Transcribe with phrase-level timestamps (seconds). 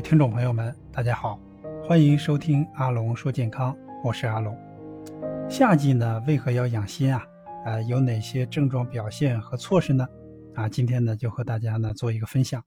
[0.00, 1.38] 听众朋友们，大家好，
[1.86, 4.56] 欢迎收听阿龙说健康，我是阿龙。
[5.48, 7.22] 夏季呢，为何要养心啊？
[7.66, 10.08] 呃，有哪些症状表现和措施呢？
[10.54, 12.64] 啊，今天呢，就和大家呢做一个分享。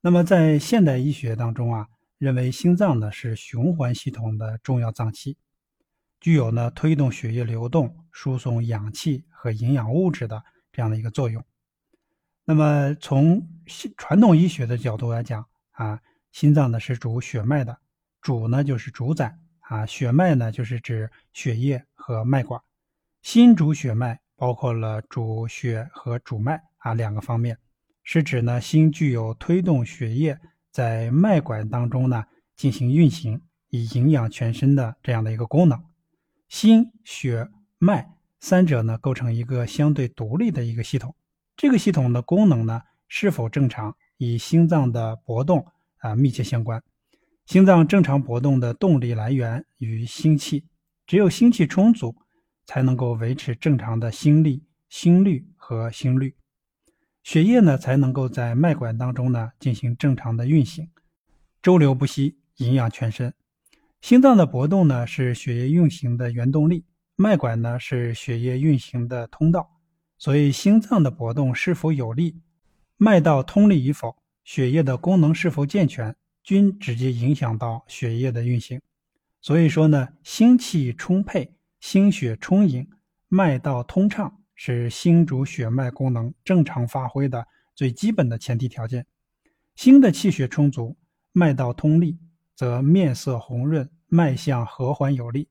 [0.00, 1.88] 那么在现代医学当中啊，
[2.18, 5.36] 认为心脏呢是循环系统的重要脏器，
[6.20, 11.44] 具有呢推动血液流动、输送氧气和营养物质的这样的一个作用。
[12.44, 13.46] 那么从
[13.96, 16.00] 传统医学的角度来讲啊，
[16.32, 17.78] 心脏呢是主血脉的，
[18.20, 22.60] 主呢就是主宰啊，血脉呢就是指血液和脉管，
[23.22, 27.58] 心主血脉包括了主血和主脉啊两个方面，
[28.02, 30.38] 是指呢心具有推动血液
[30.70, 32.24] 在脉管当中呢
[32.56, 35.82] 进行运行，以营养全身的这样的一个功能。
[36.48, 38.08] 心、血、脉
[38.40, 41.14] 三者呢构成一个相对独立的一个系统。
[41.56, 45.66] 这个系统的功能呢是否正常，以心脏的搏动
[45.98, 46.82] 啊密切相关。
[47.46, 50.64] 心脏正常搏动的动力来源于心气，
[51.06, 52.14] 只有心气充足，
[52.66, 56.34] 才能够维持正常的心力、心率和心率，
[57.22, 60.90] 血液呢才能够在脉管当中呢进行正常的运行，
[61.62, 63.32] 周流不息，营养全身。
[64.00, 66.84] 心脏的搏动呢是血液运行的原动力，
[67.16, 69.74] 脉管呢是血液运行的通道。
[70.18, 72.40] 所以，心脏的搏动是否有力，
[72.96, 74.16] 脉道通利与否，
[74.48, 78.80] 血液的功能是否健全，均直接影响到血液的运行。
[79.42, 82.88] 所以说呢，心气充沛、心血充盈、
[83.28, 89.04] 脉道通畅，是心主血脉功能正常发挥的最基本的前提条件。
[89.74, 90.96] 心的气血充足，
[91.32, 92.18] 脉道通利，
[92.54, 95.46] 则面色红润，脉象和缓有力；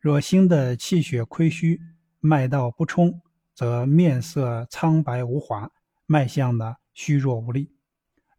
[0.00, 1.80] 若心的气血亏虚，
[2.18, 3.22] 脉道不充，
[3.54, 5.70] 则面色苍白无华，
[6.06, 7.68] 脉象呢虚弱无力；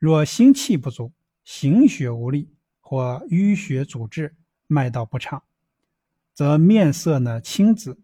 [0.02, 1.14] 若心气不足，
[1.44, 2.50] 行血无力
[2.80, 4.34] 或淤血阻滞，
[4.66, 5.44] 脉道不畅，
[6.34, 8.00] 则面色呢青紫，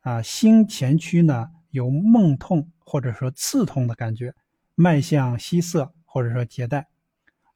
[0.00, 4.34] 啊心前区呢有闷痛或者说刺痛的感觉，
[4.74, 6.86] 脉象稀涩或者说结带。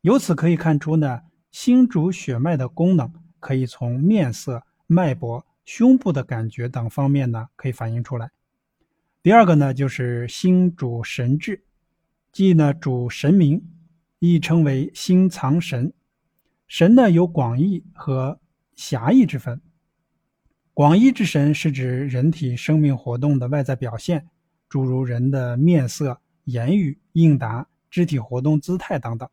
[0.01, 8.31] 由此可以看出呢，心主血脉的功能可以从面色、脉搏、胸部的感觉等方面呢可以反映出来。
[9.23, 11.63] 第二个呢，就是心主神志，
[12.33, 13.63] 即呢主神明，
[14.25, 15.93] 亦称为心藏神。
[16.69, 18.39] 神呢有广义和
[18.77, 19.61] 狭义之分。
[20.73, 24.29] 广义之神是指人体生命活动的外在表现，
[24.69, 29.29] 诸如人的面色、言语、应答、肢体活动姿态等等，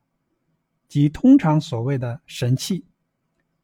[0.88, 2.84] 即通常所谓的神气。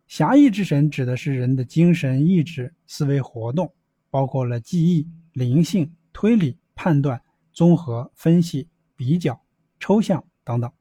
[0.05, 3.73] 狭义之神指的是人的精神、意志、思维活动，
[4.11, 5.91] 包括了记忆、灵性。
[6.13, 7.21] 推理、判断、
[7.51, 9.43] 综合分析、比较、
[9.81, 10.71] 抽象等等。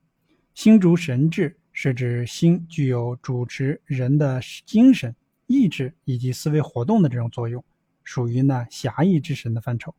[0.54, 5.14] 心主神志，是指心具有主持人的精神、
[5.46, 7.62] 意志以及思维活动的这种作用，
[8.02, 9.94] 属于呢狭义之神的范畴。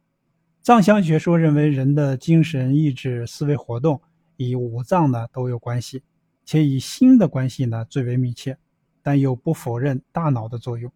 [0.62, 4.02] 藏象学说认为，人的精神、意志、思维活动
[4.38, 6.02] 与五脏呢都有关系，
[6.46, 8.58] 且以心的关系呢最为密切，
[9.04, 10.92] 但又不否认大脑的作用。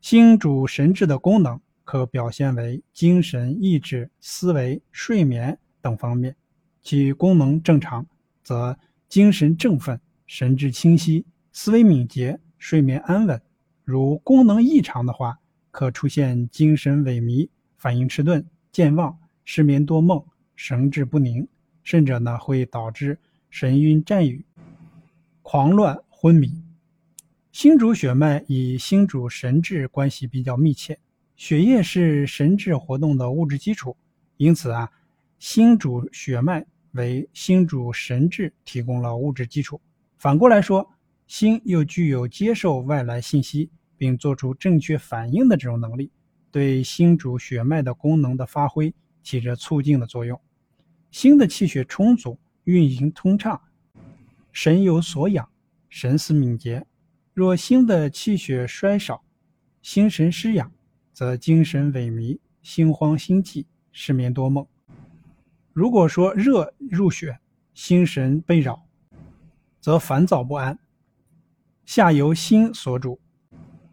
[0.00, 1.60] 心主神志的功能。
[1.84, 6.34] 可表现为精神、意志、思维、睡眠等方面，
[6.80, 8.06] 其功能正常，
[8.42, 13.38] 则精神振奋、神志清晰、思维敏捷、睡眠安稳；
[13.84, 15.38] 如功能异常的话，
[15.70, 20.22] 可出现精神萎靡、反应迟钝、健忘、失眠多梦、
[20.56, 21.46] 神志不宁，
[21.82, 23.18] 甚者呢会导致
[23.50, 24.44] 神晕战语、
[25.42, 26.62] 狂乱昏迷。
[27.52, 30.98] 心主血脉与心主神志关系比较密切。
[31.36, 33.96] 血液是神志活动的物质基础，
[34.36, 34.90] 因此啊，
[35.38, 39.80] 心主血脉为心主神志提供了物质基础。
[40.16, 40.88] 反过来说，
[41.26, 46.10] 心又具有接受外来信息并做出正确反应的这种能力，
[46.50, 50.40] 对心主血脉的功能的发挥起着促进的作用。
[51.10, 53.60] 心的气血充足，运行通畅，
[54.52, 55.48] 神有所养，
[55.88, 56.86] 神思敏捷。
[57.34, 59.24] 若心的气血衰少，
[59.82, 60.72] 心神失养。
[61.14, 64.66] 则精神萎靡、心慌心悸、失眠多梦。
[65.72, 67.40] 如果说热入血，
[67.72, 68.86] 心神被扰，
[69.80, 70.78] 则烦躁不安。
[71.86, 73.18] 夏由心所主，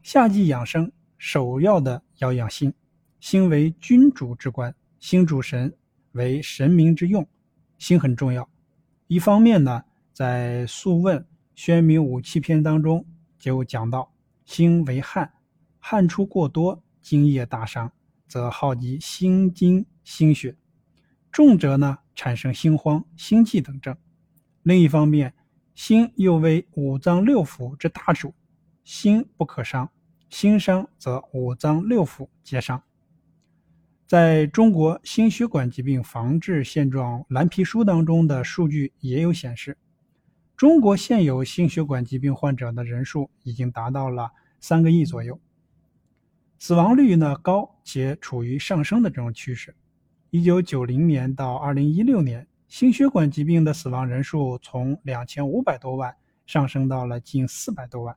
[0.04, 2.74] 夏季养生首要的要养心。
[3.22, 5.74] 心为君主之官，心主神，
[6.12, 7.26] 为神明之用，
[7.78, 8.50] 心很重要。
[9.08, 9.84] 一方面呢，
[10.14, 11.20] 在《素问·
[11.56, 13.06] 宣明五气篇》当中
[13.38, 14.12] 就讲到，
[14.44, 15.32] 心为汗，
[15.80, 16.84] 汗出过多。
[17.02, 17.90] 津液大伤，
[18.28, 20.58] 则耗及心经、心血，
[21.32, 23.96] 重者呢产生心慌、心悸等症。
[24.64, 25.34] 另一方面，
[25.74, 28.34] 心又为五脏六腑之大主，
[28.84, 29.90] 心不可伤，
[30.30, 32.84] 心伤则五脏六腑皆伤。
[34.06, 39.78] 在中国心血管疾病防治现状蓝皮书当中的数据也有显示，
[40.58, 45.40] 中国现有心血管疾病患者的人数已经达到了三个亿左右，
[46.58, 49.76] 死亡率呢高且处于上升的这种趋势。
[50.32, 56.16] 一九九零年到二零一六年，心血管疾病的死亡人数从两千五百多万
[56.46, 58.16] 上升到了近四百多万。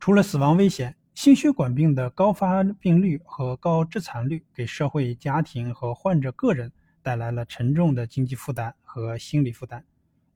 [0.00, 6.72] 除了死亡危险，心血管病的高发病率和高致残率，给社会、家庭和患者个人
[7.02, 9.84] 带来了沉重的经济负担和心理负担。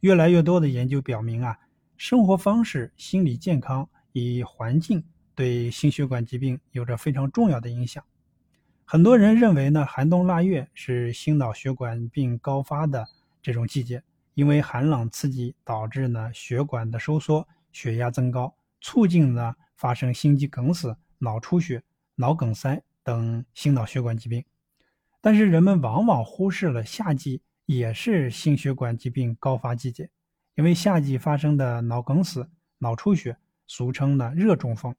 [0.00, 1.56] 越来越多的研究表明啊，
[1.96, 5.02] 生活方式、心理健康以环境
[5.34, 8.04] 对心血管疾病有着非常重要的影响。
[8.92, 13.06] 很多人认为呢，寒冬腊月是心脑血管病高发的
[13.40, 14.02] 这种季节，
[14.34, 19.54] 因为寒冷刺激导致呢血管的收缩，血压增高，促进了。
[19.76, 21.80] 发生心肌梗死、脑出血、
[22.16, 24.44] 脑梗塞等心脑血管疾病，
[25.20, 30.10] 但是人们往往忽视了夏季也是心血管疾病高发季节，
[30.56, 33.36] 因为夏季发生的脑梗死、脑出血，
[33.68, 34.92] 俗称呢热中风。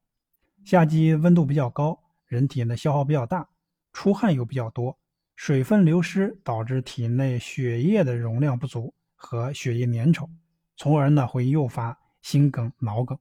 [0.64, 3.48] 夏季温度比较高，人体呢消耗比较大，
[3.94, 4.98] 出汗又比较多，
[5.36, 10.30] 水分流失导致体内血液的容量不足和血液粘稠，
[10.78, 13.18] 从而呢会诱发心梗、脑梗。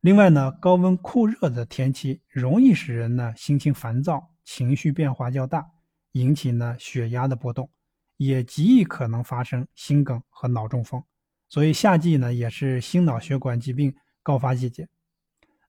[0.00, 5.66] 另外呢，高温酷热的天气容易使人呢心情烦躁，情绪变化较大，
[6.12, 7.70] 引起呢血压的波动，
[8.16, 11.02] 也极易可能发生心梗和脑中风。
[11.48, 14.88] 所以夏季呢也是心脑血管疾病高发季节。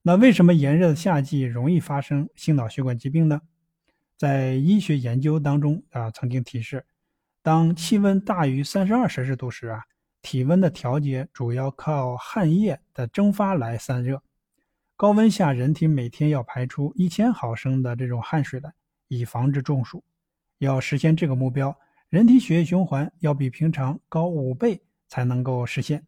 [0.04, 3.42] 那为什么炎热的夏季容易发生心脑血管疾病呢？
[4.22, 6.86] 在医学研究当中啊，曾经提示，
[7.42, 9.82] 当气温大于三十二摄氏度时啊。
[10.22, 14.22] 体温的调节主要靠汗液的蒸发来散热。
[14.96, 18.72] 高温下，人体每天要排出一千毫升的这种汗水来，
[19.08, 20.04] 以防止中暑。
[20.60, 21.76] 要实现这个目标，
[22.10, 26.06] 人体血液循环要比平常高五倍才能够实现。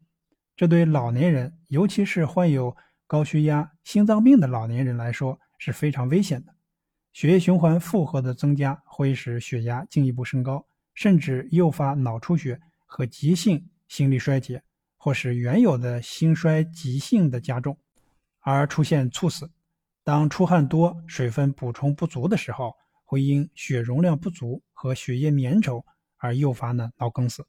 [0.54, 2.76] 这对老年人，尤其是患有
[3.08, 6.53] 高血压、心脏病的老年人来说是非常危险的。
[7.14, 13.66] 血液循环负荷的增加会使血压进一步升高，甚至诱发脑出血和急性。
[13.86, 14.60] 心力衰竭，
[14.96, 17.78] 或使原有的心衰急性的加重，
[18.40, 19.48] 而出现猝死。
[20.02, 22.74] 当出汗多、水分补充不足的时候，
[23.04, 25.84] 会因血容量不足和血液粘稠
[26.16, 27.46] 而诱发呢脑梗死。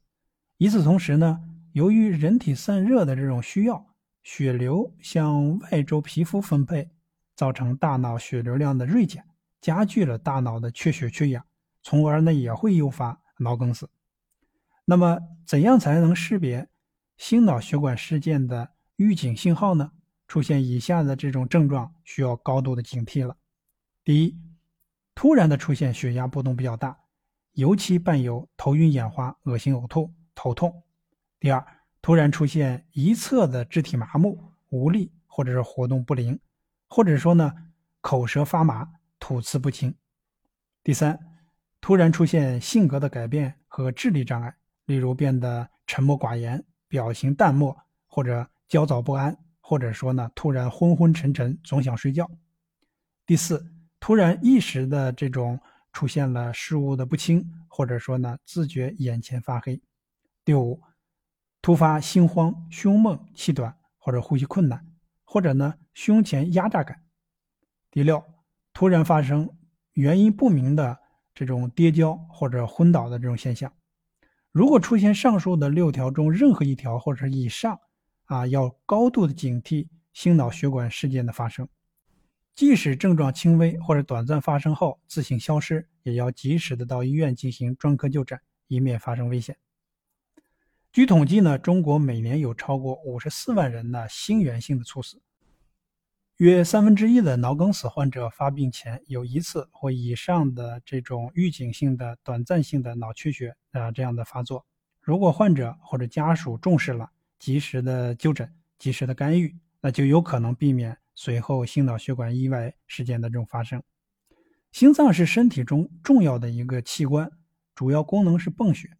[0.58, 1.40] 与此同时呢，
[1.72, 3.84] 由于人体散热的这种需要，
[4.22, 6.88] 血流向外周皮肤分配，
[7.34, 9.24] 造成大脑血流量的锐减，
[9.60, 11.44] 加剧了大脑的缺血缺氧，
[11.82, 13.88] 从而呢也会诱发脑梗死。
[14.84, 16.68] 那么，怎样才能识别
[17.16, 19.92] 心脑血管事件的预警信号呢？
[20.28, 23.36] 出现以下的这种症状，需要高度的警惕了。
[24.02, 24.36] 第一，
[25.14, 26.98] 突然的出现血压波动比较大，
[27.52, 30.82] 尤其伴有头晕眼花、恶心呕吐、头痛。
[31.38, 31.64] 第二，
[32.02, 36.38] 突然出现一侧的肢体麻木、无力，或者是活动不灵，
[36.88, 37.52] 或者说呢
[38.00, 38.88] 口舌发麻、
[39.18, 39.94] 吐词不清。
[40.82, 41.18] 第三，
[41.80, 44.56] 突然出现性格的改变和智力障碍。
[44.86, 52.30] 例如变得沉默寡言、表情淡漠，或者焦躁不安，或者说呢突然昏昏沉沉，总想睡觉。
[53.26, 53.68] 第四，
[53.98, 55.58] 突然一时的这种
[55.92, 59.82] 出现了事物的不清，或者说呢自觉眼前发黑。
[60.44, 60.80] 第五，
[61.60, 64.86] 突发心慌、胸闷、气短，或者呼吸困难，
[65.24, 67.02] 或者呢胸前压榨感。
[67.90, 68.22] 第六，
[68.76, 69.48] 突然发生
[69.94, 70.98] 原因不明的
[71.34, 73.72] 这种跌跤或者昏倒的这种现象。
[74.52, 77.80] 如果出现上述的六条中任何一条或者以上，
[78.26, 81.66] 啊，要高度的警惕心脑血管事件的发生。
[82.54, 89.56] 即使症状轻微或者短暂发生后自行消失，也要及时的到医院进行专科就诊，以免发生危险。
[90.92, 95.22] 据统计呢，中国每年有超过五十四万人的心源性的猝死。
[96.36, 104.66] 约三分之一的脑梗死患者发病前有一次或以上的这种预警性的短暂性的脑缺血啊这样的发作。
[105.00, 113.82] 如果患者或者家属重视了，及时的就诊、及时的干预，那就有可能避免随后心脑血管意外事件的这种发生。
[114.72, 117.32] 心脏是身体中重要的一个器官，
[117.74, 118.90] 主要功能是泵血。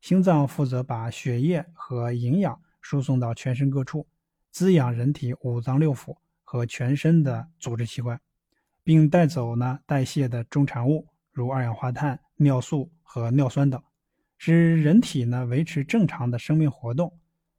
[0.00, 4.06] 心脏负责把血液和营养输送到全身各处，
[4.50, 6.16] 滋养人体五脏六腑。
[6.46, 8.18] 和全身的组织器官，
[8.84, 13.82] 并带走呢代谢的中产物，如二氧化碳、尿素和尿酸等，
[14.38, 17.12] 使人体呢维持正常的生命活动。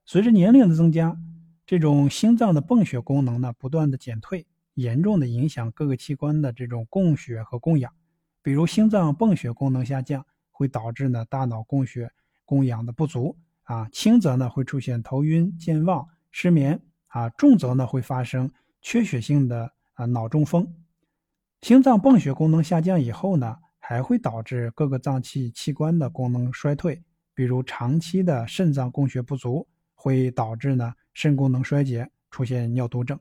[0.05, 1.17] 随着年龄的增加，
[1.65, 7.91] 这种心脏的泵血功能呢不断的减退，严重的影响各个器官的这种供血和供氧。
[8.41, 12.09] 比如心脏泵血功能下降，会导致呢大脑供血
[12.45, 18.49] 供氧的不足啊，轻则呢会出现头晕、健忘、失眠啊，重则呢会发生
[18.81, 20.67] 缺血性的啊脑中风。
[21.61, 27.01] 心脏泵血功能下降以后呢，还会导致各个脏器器官的功能衰退，
[27.33, 33.19] 比如长期的肾脏供血不足，会导致呢肾功能衰竭，出现尿毒症。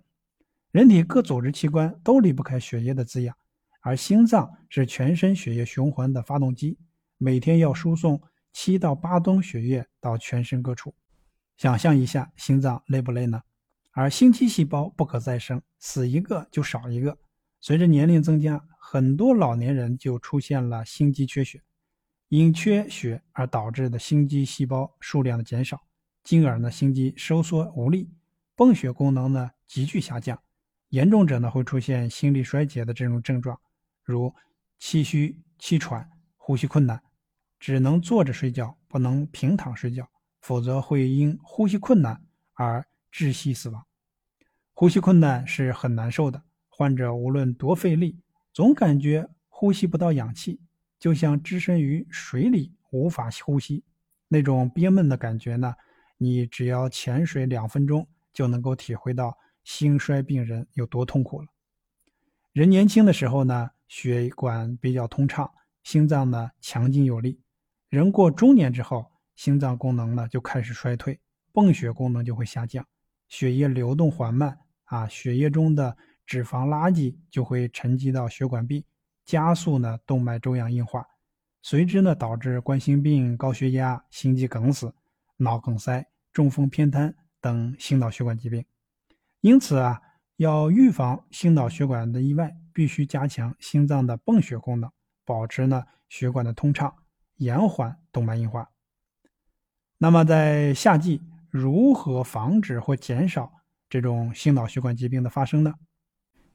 [0.73, 3.35] 人体各组织器官都离不开血液的滋养，
[3.81, 6.77] 而心脏是全身血液循环的发动机，
[7.17, 8.21] 每天要输送
[8.53, 10.95] 七到八吨血液到全身各处。
[11.57, 13.41] 想象一下，心脏累不累呢？
[13.99, 17.17] 而心肌细胞不可再生，死一个就少一个。
[17.63, 21.63] 随着年龄增加，很多老年人就出现了心肌缺血，
[22.29, 25.81] 因缺血而导致的心肌细胞数量的减少，
[26.23, 28.11] 进而呢心肌收缩无力，
[28.55, 30.39] 泵血功能呢急剧下降，
[30.91, 33.59] 严重者呢会出现心力衰竭的这种症状，
[34.05, 34.31] 如
[34.79, 37.03] 气虚、气喘、呼吸困难，
[37.59, 40.07] 只能坐着睡觉，不能平躺睡觉，
[40.43, 42.23] 否则会因呼吸困难
[42.53, 43.86] 而窒息死亡。
[44.79, 46.43] 呼吸困难是很难受的。
[46.69, 48.21] 患者无论多费力，
[48.53, 50.61] 总感觉呼吸不到氧气，
[50.99, 53.83] 就像置身于水里无法呼吸，
[54.29, 55.75] 那种憋闷的感觉呢？
[56.19, 61.49] 你只要潜水两分钟，就能够体会到心衰病人有多痛苦了。
[62.53, 65.51] 人年轻的时候呢，血管比较通畅，
[65.85, 67.41] 心脏呢强劲有力；
[67.89, 71.19] 人过中年之后，心脏功能呢就开始衰退，
[71.51, 72.87] 泵血功能就会下降，
[73.27, 75.97] 血液流动缓慢啊，血液中的。
[76.29, 78.85] 脂肪垃圾就会沉积到血管壁，
[79.25, 81.07] 加速呢动脉粥样硬化，
[81.63, 84.93] 随之呢导致冠心病、高血压、心肌梗死、
[85.37, 88.65] 脑梗塞、中风偏瘫等心脑血管疾病。
[89.41, 90.03] 因此啊，
[90.39, 94.91] 要预防心脑血管的意外，必须加强心脏的泵血功能，
[95.25, 96.93] 保持呢血管的通畅，
[97.37, 98.69] 延缓动脉硬化。
[99.99, 103.53] 那么在夏季，如何防止或减少
[103.97, 105.73] 这种心脑血管疾病的发生呢？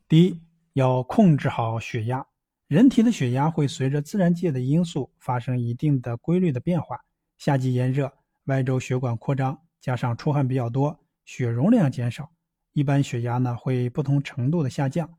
[0.08, 0.40] 第一，
[0.74, 2.24] 要控制好血压。
[2.68, 7.00] 人体的血压会随着自然界的因素发生一定的规律的变化。
[7.40, 12.30] 夏季炎热，外周血管扩张，加上出汗比较多，血容量减少，
[12.74, 15.10] 一般血压呢会不同程度的下降。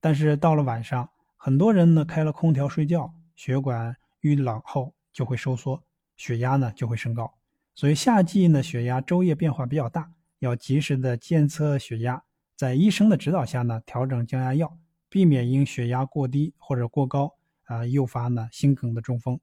[0.00, 5.82] 但是到了晚上，很多人呢开了空调睡觉，血管遇冷后就会收缩，
[6.16, 7.34] 血压呢就会升高。
[7.74, 10.08] 所以夏季呢血压昼夜变化比较大，
[10.44, 12.22] 要及时的监测血压。
[12.54, 17.34] 在医生的指导下呢，调整降压药，避免因血压过低或者过高
[17.64, 19.40] 啊诱发呢心梗的中风。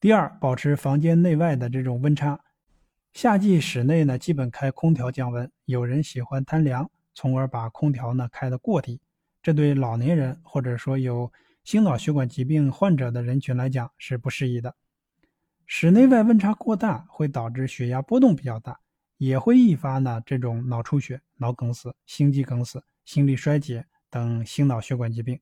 [0.00, 2.40] 第二，保持房间内外的这种温差。
[3.12, 9.00] 夏季室内呢基本开空调降温，有人喜欢贪凉，从而把空调呢开得过低，
[9.42, 11.32] 这对老年人或者说有
[11.64, 14.74] 心脑血管疾病患者的人群来讲是不适宜的。
[15.66, 18.78] 室内外温差过大会导致血压波动比较大。
[19.18, 25.40] 也会易发呢这种脑出血、脑梗死、心肌梗死、心力衰竭等心脑血管疾病。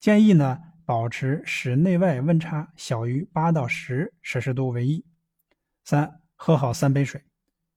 [0.00, 5.04] 建议呢保持室内外温差小于八到十摄氏度为宜。
[5.84, 7.22] 三、喝好三杯水。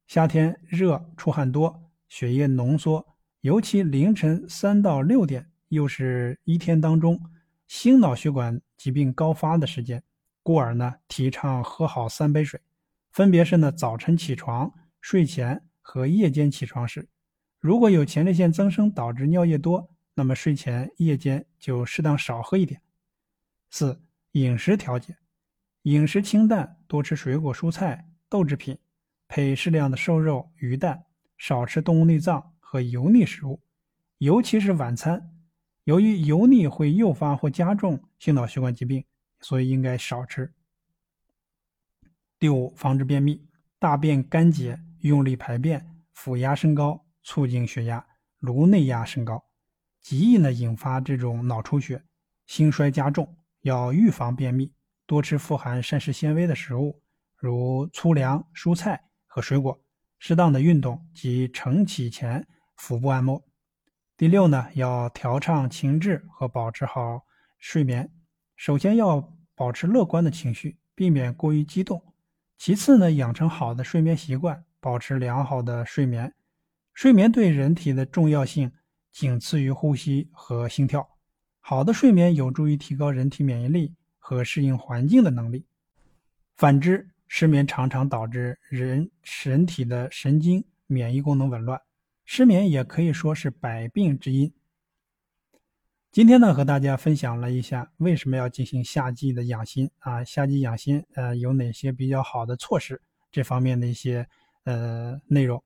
[0.08, 3.06] 夏天热出汗多，血液浓缩，
[3.42, 7.20] 尤其凌晨三到六点又是一天当中
[7.68, 10.02] 心脑血管疾病高发的时间，
[10.44, 12.60] 故而呢提倡喝好三杯水，
[13.12, 14.74] 分别是呢早晨起床。
[15.10, 17.08] 睡前和夜间起床时，
[17.62, 22.82] 如果有前列腺增生导致尿液多，那么睡前、夜间就适当少喝一点。
[23.70, 24.02] 四、
[24.34, 25.16] 饮食调节，
[25.84, 28.78] 饮食清淡，多吃水果、蔬菜、豆制品，
[29.30, 31.06] 配适量的瘦肉、鱼蛋，
[31.38, 33.62] 少吃动物内脏和油腻食物，
[34.18, 35.34] 尤其是晚餐。
[35.86, 39.06] 由于油腻会诱发或加重心脑血管疾病，
[39.40, 40.52] 所以应该少吃。
[42.38, 43.48] 第五，防止便秘，
[43.80, 44.78] 大便干结。
[45.02, 48.06] 用力排便，腹压升高，促进血压，
[48.40, 49.44] 颅内压升高，
[50.02, 52.04] 极易呢引发这种脑出血，
[52.46, 53.38] 心衰加重。
[53.62, 54.72] 要预防便秘，
[55.06, 57.02] 多吃富含膳食纤维的食物，
[57.36, 59.78] 如粗粮、蔬菜和水果。
[60.20, 63.44] 适当的运动及晨起前腹部按摩。
[64.16, 67.24] 第六呢，要调畅情志和保持好
[67.60, 68.10] 睡眠。
[68.56, 72.02] 首先要保持乐观的情绪，避免过于激动。
[72.58, 74.64] 其次呢，养成好的睡眠习惯。
[74.80, 76.34] 保持良好的睡眠，
[76.94, 78.72] 睡眠对人体的重要性
[79.12, 81.08] 仅次于呼吸和心跳。
[81.60, 85.66] 好的睡眠有助于提高人体免疫力和适应环境的能力。
[86.56, 91.80] 反之，失眠常常导致人身体的神经免疫功能紊乱，
[92.24, 94.52] 失眠也可以说是百病之因。
[96.10, 104.28] 今天呢，和大家分享了一下为什么要进行夏季的养心啊，夏季养心呃有哪些比较好的措施，这方面的一些
[104.68, 105.64] 呃内容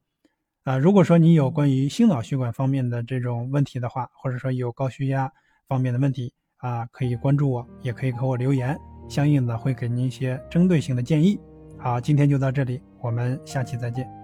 [0.64, 0.78] 啊。
[0.78, 5.32] 如果说你有关于心脑血管方面的这种问题的话，或者说有高血压
[5.68, 8.78] 方面的问题啊，可以关注我，也可以给我留言，
[9.10, 11.40] 相应的会给您一些针对性的建议。
[11.80, 14.21] 好，今天就到这里，我们下期再见。